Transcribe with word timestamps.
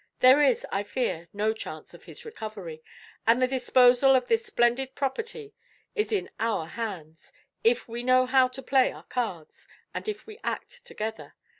There 0.19 0.41
is, 0.41 0.65
I 0.71 0.81
fear, 0.81 1.27
no 1.31 1.53
chance 1.53 1.93
of 1.93 2.05
his 2.05 2.25
recovery, 2.25 2.83
and 3.27 3.39
the 3.39 3.47
disposal 3.47 4.15
of 4.15 4.27
this 4.29 4.43
splendid 4.43 4.95
property 4.95 5.53
is 5.93 6.11
in 6.11 6.31
our 6.39 6.65
hands, 6.65 7.31
if 7.63 7.87
we 7.87 8.01
know 8.01 8.25
how 8.25 8.47
to 8.47 8.63
play 8.63 8.91
our 8.91 9.03
cards, 9.03 9.67
and 9.93 10.07
if 10.07 10.25
we 10.25 10.39
act 10.43 10.83
together. 10.87 11.35